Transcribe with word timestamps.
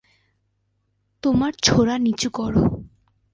তোমার 1.23 1.53
ছোরা 1.63 1.95
নিচু 1.97 2.29
করো। 2.33 2.63